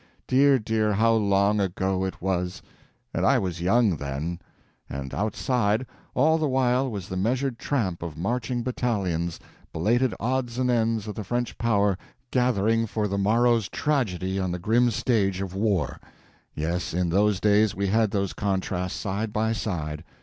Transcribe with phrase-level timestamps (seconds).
[0.25, 4.39] Dear, dear, how long ago it was!—and I was young then.
[4.89, 5.85] And outside,
[6.15, 9.39] all the while, was the measured tramp of marching battalions,
[9.71, 11.99] belated odds and ends of the French power
[12.31, 15.99] gathering for the morrow's tragedy on the grim stage of war.
[16.55, 20.03] Yes, in those days we had those contrasts side by side.